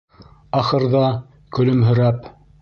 [0.61, 1.03] Ахырҙа,
[1.59, 2.29] көлөмһөрәп: